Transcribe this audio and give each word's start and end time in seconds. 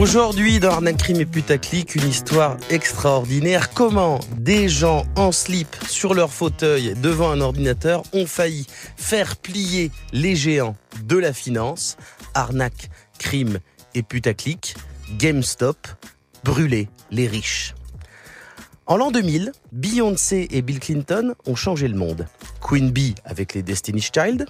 Aujourd'hui, 0.00 0.60
dans 0.60 0.70
Arnaque 0.70 0.96
Crime 0.96 1.20
et 1.20 1.26
Putaclic, 1.26 1.94
une 1.94 2.08
histoire 2.08 2.56
extraordinaire. 2.70 3.74
Comment 3.74 4.18
des 4.34 4.66
gens 4.66 5.04
en 5.14 5.30
slip 5.30 5.76
sur 5.86 6.14
leur 6.14 6.32
fauteuil 6.32 6.94
devant 7.02 7.30
un 7.30 7.42
ordinateur 7.42 8.02
ont 8.14 8.24
failli 8.24 8.66
faire 8.96 9.36
plier 9.36 9.90
les 10.14 10.36
géants 10.36 10.74
de 11.04 11.18
la 11.18 11.34
finance. 11.34 11.98
Arnaque, 12.32 12.88
crime 13.18 13.58
et 13.94 14.02
putaclic. 14.02 14.74
GameStop, 15.18 15.76
brûler 16.44 16.88
les 17.10 17.28
riches. 17.28 17.74
En 18.86 18.96
l'an 18.96 19.10
2000, 19.10 19.52
Beyoncé 19.70 20.48
et 20.50 20.62
Bill 20.62 20.80
Clinton 20.80 21.34
ont 21.44 21.56
changé 21.56 21.88
le 21.88 21.96
monde. 21.96 22.26
Queen 22.62 22.90
Bee 22.90 23.14
avec 23.26 23.52
les 23.52 23.62
Destiny's 23.62 24.10
Child. 24.14 24.46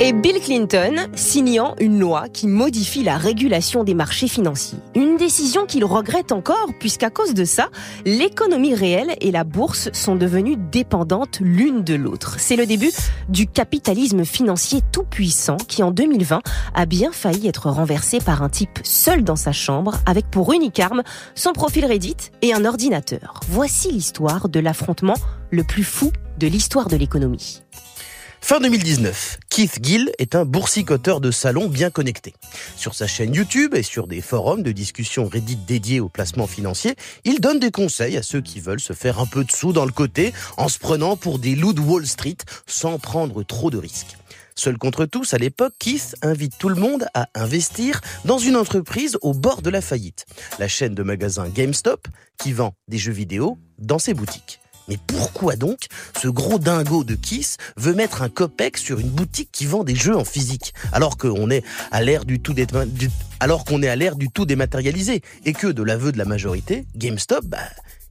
Et 0.00 0.12
Bill 0.12 0.40
Clinton 0.40 0.94
signant 1.14 1.74
une 1.80 1.98
loi 1.98 2.28
qui 2.28 2.46
modifie 2.46 3.02
la 3.02 3.18
régulation 3.18 3.82
des 3.82 3.94
marchés 3.94 4.28
financiers. 4.28 4.78
Une 4.94 5.16
décision 5.16 5.66
qu'il 5.66 5.84
regrette 5.84 6.30
encore 6.30 6.68
puisqu'à 6.78 7.10
cause 7.10 7.34
de 7.34 7.44
ça, 7.44 7.68
l'économie 8.04 8.74
réelle 8.74 9.16
et 9.20 9.32
la 9.32 9.42
bourse 9.42 9.90
sont 9.92 10.14
devenues 10.14 10.56
dépendantes 10.70 11.38
l'une 11.40 11.82
de 11.82 11.94
l'autre. 11.94 12.36
C'est 12.38 12.54
le 12.54 12.64
début 12.64 12.92
du 13.28 13.48
capitalisme 13.48 14.24
financier 14.24 14.82
tout 14.92 15.02
puissant 15.04 15.56
qui 15.56 15.82
en 15.82 15.90
2020 15.90 16.42
a 16.74 16.86
bien 16.86 17.10
failli 17.10 17.48
être 17.48 17.68
renversé 17.68 18.18
par 18.20 18.42
un 18.42 18.48
type 18.48 18.78
seul 18.84 19.24
dans 19.24 19.36
sa 19.36 19.52
chambre 19.52 19.96
avec 20.06 20.30
pour 20.30 20.52
unique 20.52 20.78
arme 20.78 21.02
son 21.34 21.52
profil 21.52 21.84
Reddit 21.86 22.30
et 22.42 22.54
un 22.54 22.64
ordinateur. 22.64 23.40
Voici 23.48 23.90
l'histoire 23.90 24.48
de 24.48 24.60
l'affrontement 24.60 25.16
le 25.50 25.64
plus 25.64 25.84
fou 25.84 26.12
de 26.38 26.46
l'histoire 26.46 26.88
de 26.88 26.96
l'économie. 26.96 27.62
Fin 28.40 28.60
2019, 28.60 29.40
Keith 29.50 29.78
Gill 29.82 30.12
est 30.18 30.36
un 30.36 30.44
boursicoteur 30.44 31.20
de 31.20 31.32
salon 31.32 31.68
bien 31.68 31.90
connecté. 31.90 32.34
Sur 32.76 32.94
sa 32.94 33.06
chaîne 33.08 33.34
YouTube 33.34 33.74
et 33.74 33.82
sur 33.82 34.06
des 34.06 34.20
forums 34.20 34.62
de 34.62 34.70
discussion 34.70 35.26
Reddit 35.26 35.56
dédiés 35.56 36.00
au 36.00 36.08
placement 36.08 36.46
financier, 36.46 36.94
il 37.24 37.40
donne 37.40 37.58
des 37.58 37.72
conseils 37.72 38.16
à 38.16 38.22
ceux 38.22 38.40
qui 38.40 38.60
veulent 38.60 38.80
se 38.80 38.92
faire 38.92 39.18
un 39.18 39.26
peu 39.26 39.44
de 39.44 39.50
sous 39.50 39.72
dans 39.72 39.84
le 39.84 39.90
côté 39.90 40.32
en 40.56 40.68
se 40.68 40.78
prenant 40.78 41.16
pour 41.16 41.40
des 41.40 41.56
loups 41.56 41.72
de 41.72 41.80
Wall 41.80 42.06
Street 42.06 42.38
sans 42.66 42.98
prendre 42.98 43.42
trop 43.42 43.70
de 43.70 43.78
risques. 43.78 44.16
Seul 44.54 44.78
contre 44.78 45.04
tous, 45.04 45.34
à 45.34 45.38
l'époque, 45.38 45.74
Keith 45.78 46.16
invite 46.22 46.56
tout 46.58 46.68
le 46.68 46.74
monde 46.74 47.06
à 47.14 47.28
investir 47.34 48.00
dans 48.24 48.38
une 48.38 48.56
entreprise 48.56 49.18
au 49.22 49.34
bord 49.34 49.62
de 49.62 49.70
la 49.70 49.80
faillite. 49.80 50.26
La 50.58 50.68
chaîne 50.68 50.94
de 50.94 51.02
magasins 51.02 51.48
GameStop 51.48 52.08
qui 52.38 52.52
vend 52.52 52.74
des 52.88 52.98
jeux 52.98 53.12
vidéo 53.12 53.58
dans 53.78 53.98
ses 53.98 54.14
boutiques. 54.14 54.60
Mais 54.88 54.98
pourquoi 55.06 55.56
donc 55.56 55.86
ce 56.20 56.28
gros 56.28 56.58
dingo 56.58 57.04
de 57.04 57.14
Kiss 57.14 57.56
veut 57.76 57.94
mettre 57.94 58.22
un 58.22 58.28
copec 58.28 58.78
sur 58.78 58.98
une 58.98 59.10
boutique 59.10 59.50
qui 59.52 59.66
vend 59.66 59.84
des 59.84 59.94
jeux 59.94 60.16
en 60.16 60.24
physique 60.24 60.74
alors 60.92 61.16
qu'on 61.16 61.50
est 61.50 61.62
à 61.90 62.02
l'ère 62.02 62.24
du 62.24 62.40
tout 62.40 62.54
dématérialisé 64.46 65.22
et 65.44 65.52
que 65.52 65.66
de 65.66 65.82
l'aveu 65.82 66.12
de 66.12 66.18
la 66.18 66.24
majorité, 66.24 66.86
GameStop, 66.96 67.44
bah, 67.44 67.58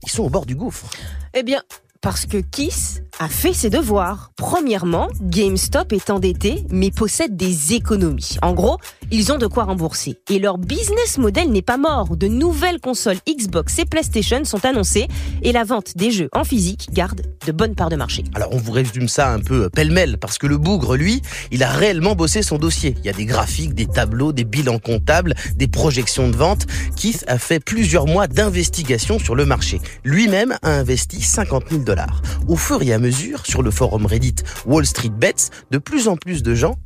ils 0.02 0.10
sont 0.10 0.22
au 0.22 0.30
bord 0.30 0.46
du 0.46 0.54
gouffre. 0.54 0.86
Eh 1.34 1.42
bien, 1.42 1.62
parce 2.00 2.26
que 2.26 2.38
Kiss 2.38 3.02
a 3.18 3.28
fait 3.28 3.52
ses 3.52 3.70
devoirs. 3.70 4.30
Premièrement, 4.36 5.08
GameStop 5.20 5.92
est 5.92 6.10
endetté, 6.10 6.64
mais 6.70 6.90
possède 6.90 7.36
des 7.36 7.74
économies. 7.74 8.36
En 8.42 8.52
gros, 8.52 8.78
ils 9.10 9.32
ont 9.32 9.38
de 9.38 9.46
quoi 9.46 9.64
rembourser. 9.64 10.18
Et 10.30 10.38
leur 10.38 10.58
business 10.58 11.18
model 11.18 11.50
n'est 11.50 11.62
pas 11.62 11.76
mort. 11.76 12.16
De 12.16 12.28
nouvelles 12.28 12.80
consoles 12.80 13.18
Xbox 13.28 13.78
et 13.78 13.84
PlayStation 13.84 14.44
sont 14.44 14.64
annoncées, 14.64 15.08
et 15.42 15.52
la 15.52 15.64
vente 15.64 15.96
des 15.96 16.10
jeux 16.10 16.28
en 16.32 16.44
physique 16.44 16.88
garde 16.92 17.22
de 17.46 17.52
bonnes 17.52 17.74
parts 17.74 17.88
de 17.88 17.96
marché. 17.96 18.24
Alors 18.34 18.52
on 18.52 18.58
vous 18.58 18.72
résume 18.72 19.08
ça 19.08 19.32
un 19.32 19.40
peu 19.40 19.68
pêle-mêle 19.70 20.18
parce 20.18 20.38
que 20.38 20.46
le 20.46 20.58
bougre, 20.58 20.96
lui, 20.96 21.22
il 21.50 21.62
a 21.62 21.70
réellement 21.70 22.14
bossé 22.14 22.42
son 22.42 22.58
dossier. 22.58 22.94
Il 22.98 23.06
y 23.06 23.08
a 23.08 23.12
des 23.12 23.24
graphiques, 23.24 23.74
des 23.74 23.86
tableaux, 23.86 24.32
des 24.32 24.44
bilans 24.44 24.78
comptables, 24.78 25.34
des 25.56 25.68
projections 25.68 26.28
de 26.28 26.36
vente. 26.36 26.66
Keith 26.96 27.24
a 27.26 27.38
fait 27.38 27.60
plusieurs 27.60 28.06
mois 28.06 28.26
d'investigation 28.26 29.18
sur 29.18 29.34
le 29.34 29.44
marché. 29.44 29.80
Lui-même 30.04 30.56
a 30.62 30.70
investi 30.70 31.22
50 31.22 31.64
000 31.70 31.82
dollars. 31.82 32.22
Au 32.46 32.56
fur 32.56 32.82
et 32.82 32.92
à 32.92 32.98
mesure, 32.98 33.07
sur 33.44 33.62
le 33.62 33.70
forum 33.70 34.06
Reddit 34.06 34.36
Wall 34.66 34.86
Street 34.86 35.10
Bets, 35.10 35.50
de 35.70 35.78
plus 35.78 36.08
en 36.08 36.16
plus 36.16 36.42
de 36.42 36.54
gens 36.54 36.76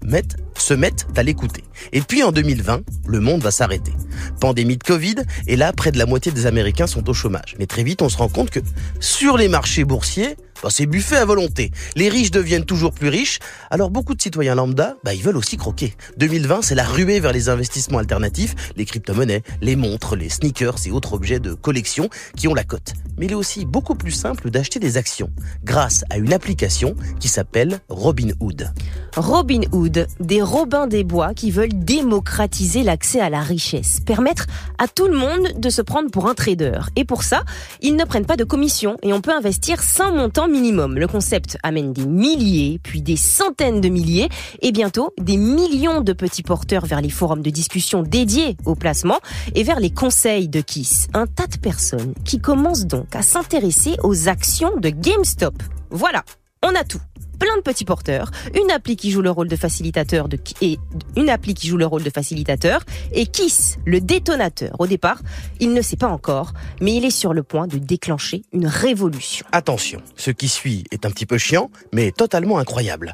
se 0.56 0.74
mettent 0.74 1.06
à 1.16 1.22
l'écouter. 1.22 1.64
Et 1.92 2.00
puis 2.00 2.22
en 2.22 2.32
2020, 2.32 2.82
le 3.06 3.20
monde 3.20 3.42
va 3.42 3.50
s'arrêter. 3.50 3.92
Pandémie 4.40 4.76
de 4.76 4.84
Covid, 4.84 5.16
et 5.46 5.56
là, 5.56 5.72
près 5.72 5.92
de 5.92 5.98
la 5.98 6.06
moitié 6.06 6.32
des 6.32 6.46
Américains 6.46 6.86
sont 6.86 7.08
au 7.08 7.14
chômage. 7.14 7.56
Mais 7.58 7.66
très 7.66 7.82
vite, 7.82 8.02
on 8.02 8.08
se 8.08 8.16
rend 8.16 8.28
compte 8.28 8.50
que 8.50 8.60
sur 9.00 9.36
les 9.36 9.48
marchés 9.48 9.84
boursiers, 9.84 10.36
c'est 10.70 10.86
buffet 10.86 11.16
à 11.16 11.24
volonté. 11.24 11.70
Les 11.96 12.08
riches 12.08 12.30
deviennent 12.30 12.64
toujours 12.64 12.92
plus 12.92 13.08
riches, 13.08 13.38
alors 13.70 13.90
beaucoup 13.90 14.14
de 14.14 14.22
citoyens 14.22 14.54
lambda, 14.54 14.96
bah, 15.04 15.14
ils 15.14 15.22
veulent 15.22 15.36
aussi 15.36 15.56
croquer. 15.56 15.94
2020, 16.18 16.62
c'est 16.62 16.74
la 16.74 16.84
ruée 16.84 17.20
vers 17.20 17.32
les 17.32 17.48
investissements 17.48 17.98
alternatifs, 17.98 18.54
les 18.76 18.84
crypto-monnaies, 18.84 19.42
les 19.60 19.76
montres, 19.76 20.16
les 20.16 20.28
sneakers 20.28 20.86
et 20.86 20.90
autres 20.90 21.14
objets 21.14 21.40
de 21.40 21.54
collection 21.54 22.08
qui 22.36 22.48
ont 22.48 22.54
la 22.54 22.64
cote. 22.64 22.94
Mais 23.18 23.26
il 23.26 23.32
est 23.32 23.36
aussi 23.36 23.64
beaucoup 23.64 23.94
plus 23.94 24.12
simple 24.12 24.50
d'acheter 24.50 24.78
des 24.78 24.96
actions 24.96 25.30
grâce 25.64 26.04
à 26.10 26.18
une 26.18 26.32
application 26.32 26.94
qui 27.20 27.28
s'appelle 27.28 27.80
Robinhood. 27.88 28.72
Robin 29.16 29.60
Hood, 29.72 30.06
des 30.20 30.42
Robins 30.42 30.86
des 30.86 31.04
Bois 31.04 31.34
qui 31.34 31.50
veulent 31.50 31.68
démocratiser 31.72 32.82
l'accès 32.82 33.20
à 33.20 33.28
la 33.28 33.40
richesse, 33.40 34.00
permettre 34.00 34.46
à 34.78 34.88
tout 34.88 35.06
le 35.06 35.16
monde 35.16 35.58
de 35.58 35.70
se 35.70 35.82
prendre 35.82 36.10
pour 36.10 36.28
un 36.28 36.34
trader. 36.34 36.80
Et 36.96 37.04
pour 37.04 37.22
ça, 37.22 37.44
ils 37.80 37.96
ne 37.96 38.04
prennent 38.04 38.26
pas 38.26 38.36
de 38.36 38.44
commission 38.44 38.96
et 39.02 39.12
on 39.12 39.20
peut 39.20 39.32
investir 39.32 39.82
sans 39.82 40.12
montant 40.12 40.48
minimum. 40.52 40.98
Le 40.98 41.08
concept 41.08 41.58
amène 41.62 41.92
des 41.92 42.06
milliers, 42.06 42.78
puis 42.82 43.02
des 43.02 43.16
centaines 43.16 43.80
de 43.80 43.88
milliers 43.88 44.28
et 44.60 44.70
bientôt 44.70 45.10
des 45.18 45.36
millions 45.36 46.00
de 46.00 46.12
petits 46.12 46.42
porteurs 46.42 46.86
vers 46.86 47.00
les 47.00 47.10
forums 47.10 47.42
de 47.42 47.50
discussion 47.50 48.02
dédiés 48.02 48.56
au 48.64 48.74
placement 48.74 49.18
et 49.54 49.64
vers 49.64 49.80
les 49.80 49.90
conseils 49.90 50.48
de 50.48 50.60
Kiss. 50.60 51.08
Un 51.14 51.26
tas 51.26 51.46
de 51.46 51.56
personnes 51.56 52.14
qui 52.24 52.38
commencent 52.38 52.86
donc 52.86 53.16
à 53.16 53.22
s'intéresser 53.22 53.96
aux 54.02 54.28
actions 54.28 54.76
de 54.76 54.90
GameStop. 54.90 55.54
Voilà, 55.90 56.22
on 56.62 56.74
a 56.74 56.84
tout 56.84 57.00
plein 57.42 57.56
de 57.56 57.62
petits 57.62 57.84
porteurs, 57.84 58.30
une 58.54 58.70
appli 58.70 58.94
qui 58.94 59.10
joue 59.10 59.20
le 59.20 59.30
rôle 59.32 59.48
de 59.48 59.56
facilitateur 59.56 60.28
et 60.60 60.78
une 61.16 61.28
appli 61.28 61.54
qui 61.54 61.66
joue 61.66 61.76
le 61.76 61.86
rôle 61.86 62.04
de 62.04 62.10
facilitateur 62.10 62.84
et 63.10 63.26
Kiss, 63.26 63.78
le 63.84 64.00
détonateur. 64.00 64.76
Au 64.78 64.86
départ, 64.86 65.20
il 65.58 65.72
ne 65.72 65.82
sait 65.82 65.96
pas 65.96 66.06
encore, 66.06 66.52
mais 66.80 66.94
il 66.94 67.04
est 67.04 67.10
sur 67.10 67.34
le 67.34 67.42
point 67.42 67.66
de 67.66 67.78
déclencher 67.78 68.42
une 68.52 68.68
révolution. 68.68 69.44
Attention, 69.50 70.00
ce 70.14 70.30
qui 70.30 70.46
suit 70.46 70.84
est 70.92 71.04
un 71.04 71.10
petit 71.10 71.26
peu 71.26 71.36
chiant, 71.36 71.68
mais 71.92 72.12
totalement 72.12 72.60
incroyable. 72.60 73.12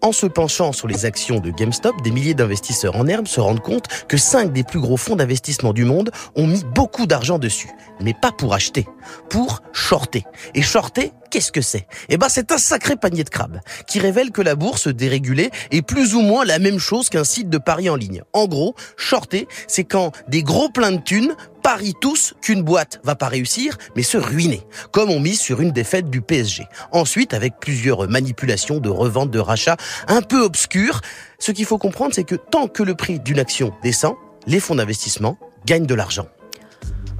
En 0.00 0.12
se 0.12 0.26
penchant 0.26 0.72
sur 0.72 0.86
les 0.86 1.04
actions 1.04 1.40
de 1.40 1.50
GameStop, 1.50 2.00
des 2.02 2.12
milliers 2.12 2.34
d'investisseurs 2.34 2.96
en 2.96 3.06
herbe 3.08 3.26
se 3.26 3.40
rendent 3.40 3.60
compte 3.60 3.88
que 4.08 4.16
cinq 4.16 4.52
des 4.52 4.62
plus 4.62 4.80
gros 4.80 4.96
fonds 4.96 5.16
d'investissement 5.16 5.72
du 5.72 5.84
monde 5.84 6.10
ont 6.36 6.46
mis 6.46 6.64
beaucoup 6.74 7.06
d'argent 7.06 7.38
dessus. 7.38 7.70
Mais 8.00 8.14
pas 8.14 8.32
pour 8.32 8.54
acheter, 8.54 8.86
pour 9.28 9.60
shorter. 9.72 10.24
Et 10.54 10.62
shorter, 10.62 11.12
qu'est-ce 11.30 11.52
que 11.52 11.60
c'est? 11.60 11.86
Eh 12.08 12.16
ben, 12.16 12.28
c'est 12.28 12.52
un 12.52 12.58
sacré 12.58 12.96
panier 12.96 13.24
de 13.24 13.30
crabes 13.30 13.60
qui 13.86 14.00
révèle 14.00 14.30
que 14.30 14.42
la 14.42 14.54
bourse 14.54 14.88
dérégulée 14.88 15.50
est 15.70 15.82
plus 15.82 16.14
ou 16.14 16.20
moins 16.20 16.44
la 16.44 16.58
même 16.58 16.78
chose 16.78 17.08
qu'un 17.08 17.24
site 17.24 17.48
de 17.48 17.58
paris 17.58 17.88
en 17.88 17.96
ligne. 17.96 18.22
En 18.32 18.46
gros, 18.46 18.74
shorter, 18.96 19.48
c'est 19.66 19.84
quand 19.84 20.12
des 20.28 20.42
gros 20.42 20.68
pleins 20.68 20.92
de 20.92 21.00
thunes 21.00 21.34
parient 21.62 21.94
tous 22.00 22.34
qu'une 22.40 22.62
boîte 22.62 23.00
va 23.04 23.14
pas 23.14 23.28
réussir, 23.28 23.76
mais 23.94 24.02
se 24.02 24.18
ruiner, 24.18 24.62
comme 24.92 25.10
on 25.10 25.20
mise 25.20 25.40
sur 25.40 25.60
une 25.60 25.72
défaite 25.72 26.10
du 26.10 26.20
PSG. 26.20 26.64
Ensuite, 26.92 27.34
avec 27.34 27.54
plusieurs 27.60 28.08
manipulations 28.08 28.78
de 28.78 28.88
revente, 28.88 29.30
de 29.30 29.38
rachat 29.38 29.76
un 30.08 30.22
peu 30.22 30.42
obscures, 30.42 31.00
ce 31.38 31.52
qu'il 31.52 31.66
faut 31.66 31.78
comprendre, 31.78 32.14
c'est 32.14 32.24
que 32.24 32.34
tant 32.34 32.66
que 32.66 32.82
le 32.82 32.94
prix 32.94 33.20
d'une 33.20 33.38
action 33.38 33.72
descend, 33.82 34.14
les 34.46 34.60
fonds 34.60 34.74
d'investissement 34.74 35.38
gagnent 35.66 35.86
de 35.86 35.94
l'argent. 35.94 36.26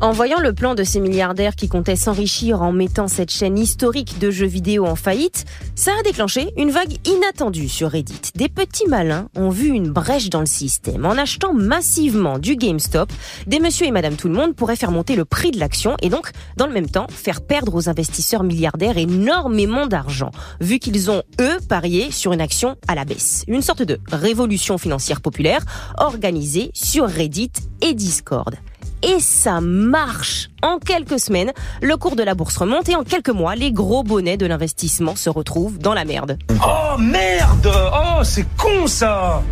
En 0.02 0.12
voyant 0.12 0.40
le 0.40 0.54
plan 0.54 0.74
de 0.74 0.82
ces 0.82 0.98
milliardaires 0.98 1.54
qui 1.54 1.68
comptaient 1.68 1.94
s'enrichir 1.94 2.62
en 2.62 2.72
mettant 2.72 3.06
cette 3.06 3.30
chaîne 3.30 3.58
historique 3.58 4.18
de 4.18 4.30
jeux 4.30 4.46
vidéo 4.46 4.86
en 4.86 4.96
faillite, 4.96 5.44
ça 5.74 5.90
a 5.98 6.02
déclenché 6.02 6.54
une 6.56 6.70
vague 6.70 6.96
inattendue 7.06 7.68
sur 7.68 7.90
Reddit. 7.90 8.32
Des 8.34 8.48
petits 8.48 8.88
malins 8.88 9.28
ont 9.36 9.50
vu 9.50 9.68
une 9.68 9.90
brèche 9.90 10.30
dans 10.30 10.40
le 10.40 10.46
système. 10.46 11.04
En 11.04 11.18
achetant 11.18 11.52
massivement 11.52 12.38
du 12.38 12.56
GameStop, 12.56 13.12
des 13.46 13.60
monsieur 13.60 13.88
et 13.88 13.90
madame 13.90 14.16
tout 14.16 14.28
le 14.28 14.34
monde 14.34 14.56
pourraient 14.56 14.74
faire 14.74 14.90
monter 14.90 15.16
le 15.16 15.26
prix 15.26 15.50
de 15.50 15.58
l'action 15.58 15.98
et 16.00 16.08
donc, 16.08 16.30
dans 16.56 16.66
le 16.66 16.72
même 16.72 16.88
temps, 16.88 17.06
faire 17.10 17.42
perdre 17.42 17.74
aux 17.74 17.90
investisseurs 17.90 18.42
milliardaires 18.42 18.96
énormément 18.96 19.86
d'argent, 19.86 20.30
vu 20.62 20.78
qu'ils 20.78 21.10
ont, 21.10 21.22
eux, 21.42 21.58
parié 21.68 22.10
sur 22.10 22.32
une 22.32 22.40
action 22.40 22.78
à 22.88 22.94
la 22.94 23.04
baisse. 23.04 23.44
Une 23.48 23.60
sorte 23.60 23.82
de 23.82 24.00
révolution 24.10 24.78
financière 24.78 25.20
populaire 25.20 25.60
organisée 25.98 26.70
sur 26.72 27.06
Reddit 27.06 27.52
et 27.82 27.92
Discord. 27.92 28.56
Et 29.02 29.18
ça 29.20 29.60
marche 29.60 30.50
En 30.62 30.78
quelques 30.78 31.18
semaines, 31.18 31.52
le 31.80 31.96
cours 31.96 32.16
de 32.16 32.22
la 32.22 32.34
bourse 32.34 32.56
remonte 32.56 32.88
et 32.88 32.96
en 32.96 33.02
quelques 33.02 33.30
mois, 33.30 33.54
les 33.54 33.72
gros 33.72 34.02
bonnets 34.02 34.36
de 34.36 34.46
l'investissement 34.46 35.16
se 35.16 35.30
retrouvent 35.30 35.78
dans 35.78 35.94
la 35.94 36.04
merde. 36.04 36.38
Oh 36.62 36.98
merde 36.98 37.72
Oh 37.94 38.22
c'est 38.24 38.46
con 38.58 38.86
ça 38.86 39.42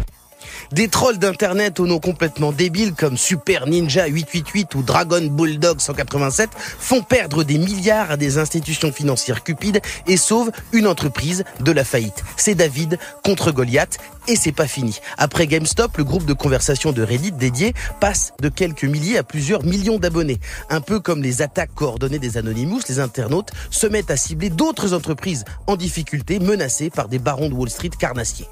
Des 0.72 0.88
trolls 0.88 1.18
d'internet 1.18 1.80
au 1.80 1.86
nom 1.86 1.98
complètement 1.98 2.52
débiles 2.52 2.92
comme 2.92 3.16
Super 3.16 3.66
Ninja 3.66 4.06
888 4.06 4.74
ou 4.74 4.82
Dragon 4.82 5.22
Bulldog 5.22 5.80
187 5.80 6.50
font 6.78 7.00
perdre 7.00 7.42
des 7.42 7.56
milliards 7.56 8.10
à 8.10 8.16
des 8.18 8.36
institutions 8.36 8.92
financières 8.92 9.44
cupides 9.44 9.80
et 10.06 10.18
sauvent 10.18 10.50
une 10.72 10.86
entreprise 10.86 11.44
de 11.60 11.72
la 11.72 11.84
faillite. 11.84 12.22
C'est 12.36 12.54
David 12.54 12.98
contre 13.24 13.50
Goliath 13.50 13.98
et 14.28 14.36
c'est 14.36 14.52
pas 14.52 14.66
fini. 14.66 15.00
Après 15.16 15.46
GameStop, 15.46 15.96
le 15.96 16.04
groupe 16.04 16.26
de 16.26 16.34
conversation 16.34 16.92
de 16.92 17.02
Reddit 17.02 17.32
dédié 17.32 17.72
passe 17.98 18.32
de 18.40 18.50
quelques 18.50 18.84
milliers 18.84 19.16
à 19.16 19.22
plusieurs 19.22 19.64
millions 19.64 19.98
d'abonnés. 19.98 20.38
Un 20.68 20.82
peu 20.82 21.00
comme 21.00 21.22
les 21.22 21.40
attaques 21.40 21.74
coordonnées 21.74 22.18
des 22.18 22.36
Anonymous, 22.36 22.82
les 22.88 23.00
internautes 23.00 23.50
se 23.70 23.86
mettent 23.86 24.10
à 24.10 24.16
cibler 24.16 24.50
d'autres 24.50 24.92
entreprises 24.92 25.44
en 25.66 25.76
difficulté, 25.76 26.38
menacées 26.38 26.90
par 26.90 27.08
des 27.08 27.18
barons 27.18 27.48
de 27.48 27.54
Wall 27.54 27.70
Street 27.70 27.90
carnassiers. 27.98 28.46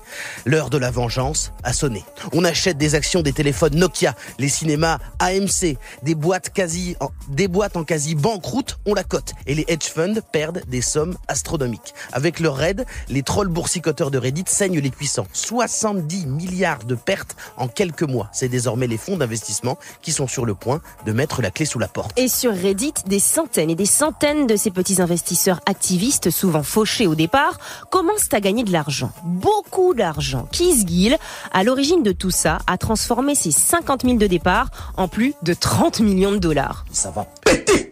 L'heure 0.47 0.71
de 0.71 0.79
la 0.79 0.91
vengeance 0.91 1.53
a 1.63 1.75
sonné. 1.75 2.05
On 2.33 2.45
achète 2.45 2.79
des 2.79 2.95
actions 2.95 3.21
des 3.21 3.35
téléphones 3.35 3.77
Nokia, 3.77 4.15
les 4.39 4.49
cinémas 4.49 4.99
AMC, 5.19 5.77
des 6.03 6.15
boîtes 6.15 6.51
quasi, 6.55 6.97
en, 7.01 7.11
des 7.29 7.49
boîtes 7.49 7.77
en 7.77 7.85
quasi 7.85 8.15
banqueroute, 8.15 8.79
on 8.87 8.95
la 8.95 9.05
cote. 9.05 9.35
Et 9.47 9.55
les 9.55 9.67
hedge 9.69 9.85
funds 9.85 10.21
perdent 10.33 10.63
des 10.69 10.81
sommes 10.81 11.19
astronomiques. 11.29 11.93
Avec 12.13 12.41
leur 12.41 12.57
raid, 12.57 12.87
les 13.11 13.23
trolls 13.23 13.49
boursicoteurs 13.49 14.11
de 14.11 14.17
Reddit 14.17 14.45
saignent 14.47 14.81
les 14.81 14.91
cuissants. 14.91 15.27
70 15.67 16.27
milliards 16.27 16.85
de 16.85 16.95
pertes 16.95 17.37
en 17.57 17.69
quelques 17.69 18.03
mois. 18.03 18.29
C'est 18.33 18.49
désormais 18.49 18.87
les 18.87 18.97
fonds 18.97 19.17
d'investissement 19.17 19.79
qui 20.03 20.13
sont 20.13 20.27
sur 20.27 20.47
le 20.47 20.55
point 20.55 20.81
de 21.05 21.13
mettre 21.13 21.43
la 21.43 21.51
clé 21.51 21.65
sous 21.67 21.79
la 21.79 21.89
porte. 21.89 22.13
Et 22.19 22.29
sur 22.29 22.53
Reddit, 22.53 22.95
des 23.07 23.19
centaines 23.19 23.71
et 23.71 23.75
des 23.75 23.87
centaines 23.87 24.47
de 24.47 24.57
ces 24.57 24.71
petits 24.71 25.01
investisseurs 25.01 25.61
activistes, 25.67 26.31
souvent 26.31 26.63
fauchés 26.63 27.07
au 27.07 27.15
départ, 27.15 27.59
commencent 27.91 28.33
à 28.33 28.41
gagner 28.41 28.65
de 28.65 28.73
l'argent. 28.73 29.11
Beaucoup 29.25 29.95
d'argent. 29.95 30.49
Keith 30.53 30.89
Gill, 30.89 31.19
à 31.53 31.65
l'origine 31.65 32.03
de 32.03 32.13
tout 32.13 32.31
ça, 32.31 32.59
a 32.67 32.79
transformé 32.79 33.35
ses 33.35 33.51
50 33.51 34.03
000 34.03 34.17
de 34.17 34.27
départ 34.27 34.71
en 34.97 35.09
plus 35.09 35.35
de 35.43 35.55
30 35.55 36.01
millions 36.01 36.33
de 36.33 36.39
dollars. 36.39 36.85
Ça 36.93 37.11
va 37.11 37.27
péter 37.45 37.67
Péter 37.67 37.86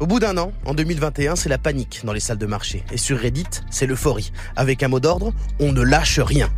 Au 0.00 0.06
bout 0.06 0.18
d'un 0.18 0.36
an, 0.36 0.52
en 0.64 0.74
2021, 0.74 1.36
c'est 1.36 1.48
la 1.48 1.58
panique 1.58 2.00
dans 2.04 2.12
les 2.12 2.20
salles 2.20 2.38
de 2.38 2.46
marché. 2.46 2.84
Et 2.92 2.96
sur 2.96 3.18
Reddit, 3.18 3.46
c'est 3.70 3.86
l'euphorie. 3.86 4.32
Avec 4.56 4.82
un 4.82 4.88
mot 4.88 4.98
d'ordre, 4.98 5.32
on 5.60 5.72
ne 5.72 5.82
lâche 5.82 6.18
rien. 6.18 6.48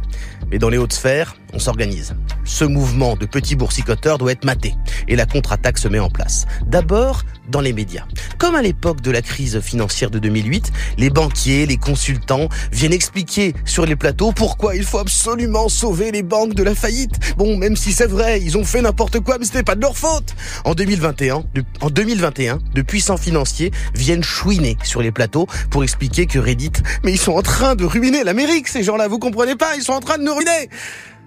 Mais 0.51 0.59
dans 0.59 0.71
les 0.71 0.79
hautes 0.79 0.95
sphères, 0.95 1.37
on 1.53 1.59
s'organise. 1.59 2.15
Ce 2.45 2.65
mouvement 2.65 3.17
de 3.17 3.27
petits 3.27 3.57
boursicoteurs 3.57 4.19
doit 4.19 4.33
être 4.33 4.45
maté. 4.45 4.75
Et 5.09 5.17
la 5.17 5.27
contre-attaque 5.27 5.79
se 5.79 5.89
met 5.89 5.99
en 5.99 6.11
place. 6.11 6.47
D'abord, 6.67 7.23
dans 7.49 7.61
les 7.61 7.73
médias. 7.73 8.07
Comme 8.45 8.57
à 8.57 8.61
l'époque 8.61 9.01
de 9.01 9.11
la 9.11 9.23
crise 9.23 9.59
financière 9.61 10.11
de 10.11 10.19
2008, 10.19 10.71
les 10.99 11.09
banquiers, 11.09 11.65
les 11.65 11.79
consultants 11.79 12.51
viennent 12.73 12.93
expliquer 12.93 13.55
sur 13.65 13.87
les 13.87 13.97
plateaux 13.97 14.33
pourquoi 14.33 14.77
il 14.77 14.85
faut 14.85 14.99
absolument 14.99 15.71
sauver 15.71 16.13
les 16.13 16.23
banques 16.23 16.53
de 16.53 16.63
la 16.63 16.75
faillite. 16.75 17.13
Bon, 17.39 17.57
même 17.57 17.75
si 17.75 17.91
c'est 17.91 18.07
vrai, 18.07 18.43
ils 18.43 18.59
ont 18.59 18.65
fait 18.65 18.83
n'importe 18.83 19.21
quoi, 19.21 19.39
mais 19.39 19.47
c'était 19.47 19.63
pas 19.63 19.77
de 19.77 19.81
leur 19.81 19.97
faute. 19.97 20.35
En 20.67 20.75
2021, 20.75 21.45
de, 21.55 21.65
en 21.81 21.89
2021, 21.89 22.59
de 22.75 22.83
puissants 22.83 23.17
financiers 23.17 23.71
viennent 23.95 24.23
chouiner 24.23 24.77
sur 24.85 25.01
les 25.01 25.11
plateaux 25.11 25.47
pour 25.71 25.83
expliquer 25.83 26.27
que 26.27 26.39
Reddit, 26.39 26.73
mais 27.03 27.13
ils 27.13 27.19
sont 27.19 27.33
en 27.33 27.43
train 27.43 27.77
de 27.77 27.87
ruiner 27.87 28.25
l'Amérique, 28.25 28.69
ces 28.69 28.83
gens-là, 28.83 29.09
vous 29.09 29.19
comprenez 29.19 29.57
pas, 29.57 29.75
ils 29.75 29.83
sont 29.83 29.95
en 29.95 30.01
train 30.01 30.19
de 30.19 30.23
nous 30.23 30.35
ruiner. 30.35 30.69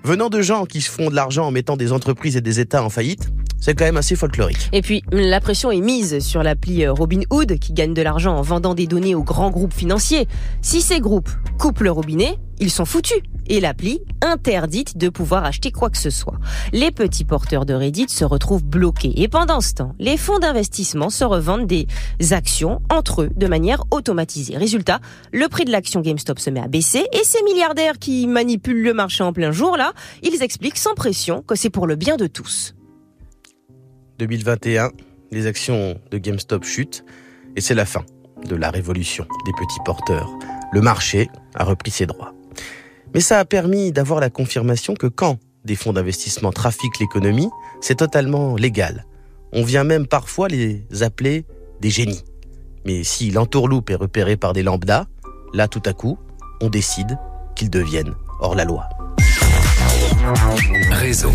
Venant 0.04 0.30
de 0.30 0.42
gens 0.42 0.66
qui 0.66 0.82
se 0.82 0.90
font 0.90 1.10
de 1.10 1.16
l'argent 1.16 1.48
en 1.48 1.52
mettant 1.52 1.76
des 1.76 1.92
entreprises 1.92 2.38
et 2.38 2.42
des 2.42 2.60
États 2.60 2.84
en 2.84 2.90
faillite, 2.90 3.30
c'est 3.60 3.74
quand 3.74 3.86
même 3.86 3.98
assez 3.98 4.16
folklorique. 4.16 4.70
Et 4.72 4.82
puis, 4.82 5.04
la 5.12 5.40
pression 5.42 5.72
est 5.72 5.82
mise 5.82 6.20
sur 6.20 6.44
l'appli 6.44 6.86
euh, 6.86 6.94
Robinhood, 6.94 7.58
qui 7.60 7.74
gagne 7.74 7.94
de 7.94 8.02
l'argent 8.02 8.38
en 8.38 8.42
vendant 8.42 8.76
des 8.76 8.88
données 8.88 9.16
aux 9.16 9.24
grands 9.24 9.50
groupes 9.50 9.74
financiers. 9.74 10.28
Si 10.62 10.82
ces 10.82 11.00
groupes 11.00 11.30
coupent 11.58 11.82
le 11.82 11.92
robinet, 11.92 12.38
ils 12.60 12.72
sont 12.72 12.86
foutus. 12.86 13.22
Et 13.50 13.62
l'appli 13.62 14.02
interdite 14.22 14.98
de 14.98 15.08
pouvoir 15.10 15.46
acheter 15.46 15.72
quoi 15.72 15.90
que 15.90 15.98
ce 15.98 16.10
soit. 16.10 16.38
Les 16.74 16.92
petits 16.92 17.24
porteurs 17.24 17.66
de 17.66 17.74
Reddit 17.74 18.10
se 18.10 18.26
retrouvent 18.26 18.64
bloqués. 18.64 19.14
Et 19.22 19.28
pendant 19.28 19.62
ce 19.62 19.74
temps, 19.74 19.96
les 20.00 20.18
fonds 20.18 20.40
d'investissement 20.40 21.10
se 21.10 21.24
revendent 21.24 21.66
des 21.66 21.88
actions 22.32 22.82
entre 22.92 23.24
eux 23.24 23.30
de 23.36 23.48
manière 23.48 23.84
automatisée. 23.92 24.58
Résultat, 24.58 25.00
le 25.32 25.48
prix 25.48 25.66
de 25.66 25.72
l'action 25.72 26.02
GameStop 26.02 26.40
se 26.40 26.50
met 26.50 26.60
à 26.60 26.68
baisser 26.68 27.06
et 27.14 27.24
ces 27.24 27.42
milliardaires 27.44 28.00
qui 28.00 28.28
manipulent 28.28 28.84
le 28.84 28.94
marché 28.94 29.24
en 29.24 29.32
plein 29.32 29.52
jour, 29.52 29.78
là, 29.78 29.94
ils 30.24 30.44
expliquent 30.44 30.78
sans 30.78 30.94
pression 30.94 31.42
que 31.42 31.56
c'est 31.56 31.70
pour 31.70 31.88
le 31.88 31.96
bien 31.96 32.18
de 32.18 32.28
tous. 32.28 32.76
2021, 34.20 34.92
les 35.32 35.46
actions 35.46 36.00
de 36.12 36.18
GameStop 36.18 36.64
chutent 36.64 37.06
et 37.56 37.62
c'est 37.62 37.76
la 37.76 37.86
fin 37.86 38.04
de 38.46 38.56
la 38.56 38.72
révolution 38.72 39.26
des 39.46 39.52
petits 39.54 39.80
porteurs. 39.86 40.30
Le 40.74 40.82
marché 40.82 41.30
a 41.56 41.64
repris 41.64 41.92
ses 41.92 42.06
droits. 42.06 42.34
Mais 43.14 43.20
ça 43.22 43.40
a 43.40 43.46
permis 43.46 43.92
d'avoir 43.92 44.20
la 44.20 44.30
confirmation 44.30 44.94
que 44.94 45.08
quand 45.08 45.40
des 45.66 45.76
fonds 45.76 45.94
d'investissement 45.94 46.52
trafiquent 46.52 47.00
l'économie, 47.00 47.50
c'est 47.82 47.96
totalement 47.96 48.56
légal. 48.56 49.06
On 49.54 49.64
vient 49.64 49.84
même 49.84 50.08
parfois 50.08 50.48
les 50.48 50.86
appeler 51.02 51.46
des 51.82 51.90
génies. 51.90 52.24
Mais 52.86 53.04
si 53.04 53.32
l'entourloupe 53.32 53.90
est 53.90 53.96
repéré 53.96 54.38
par 54.38 54.54
des 54.54 54.64
lambdas, 54.64 55.06
là 55.54 55.68
tout 55.68 55.84
à 55.86 55.94
coup, 55.94 56.18
on 56.62 56.70
décide 56.70 57.18
qu'ils 57.56 57.70
deviennent 57.70 58.16
hors 58.40 58.56
la 58.56 58.66
loi. 58.66 58.88
Réseau. 60.92 61.32